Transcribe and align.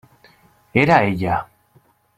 Era 0.73 1.03
ella. 1.03 1.47